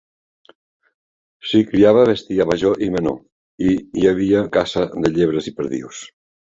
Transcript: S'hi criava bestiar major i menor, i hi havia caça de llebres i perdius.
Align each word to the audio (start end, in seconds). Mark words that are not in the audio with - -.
S'hi 1.49 1.61
criava 1.67 2.07
bestiar 2.11 2.49
major 2.53 2.83
i 2.87 2.89
menor, 2.97 3.21
i 3.69 3.79
hi 3.79 4.11
havia 4.15 4.45
caça 4.61 4.91
de 5.01 5.17
llebres 5.17 5.55
i 5.55 5.59
perdius. 5.63 6.07